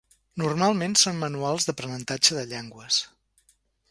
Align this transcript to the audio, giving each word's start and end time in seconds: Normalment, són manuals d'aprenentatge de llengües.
Normalment, 0.43 0.95
són 1.01 1.19
manuals 1.23 1.69
d'aprenentatge 1.69 2.39
de 2.39 2.45
llengües. 2.53 3.01